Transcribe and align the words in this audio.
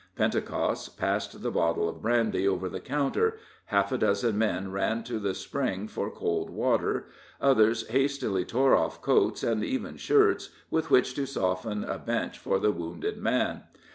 Pentecost 0.15 0.97
passed 0.97 1.43
the 1.43 1.51
bottle 1.51 1.87
of 1.87 2.01
brandy 2.01 2.47
over 2.47 2.67
the 2.67 2.79
counter; 2.79 3.37
half 3.65 3.91
a 3.91 3.99
dozen 3.99 4.35
men 4.35 4.71
ran 4.71 5.03
to 5.03 5.19
the 5.19 5.35
spring 5.35 5.87
for 5.87 6.09
cold 6.09 6.49
water; 6.49 7.05
others 7.39 7.85
hastily 7.87 8.43
tore 8.43 8.75
off 8.75 9.03
coats, 9.03 9.43
and 9.43 9.63
even 9.63 9.97
shirts, 9.97 10.49
with 10.71 10.89
which 10.89 11.13
to 11.13 11.27
soften 11.27 11.83
a 11.83 11.99
bench 11.99 12.39
for 12.39 12.57
the 12.57 12.71
wounded 12.71 13.19
man. 13.19 13.61